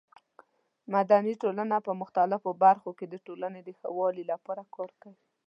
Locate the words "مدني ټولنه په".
0.93-1.91